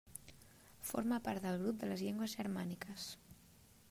[0.91, 3.07] Forma part del grup de les llengües germàniques.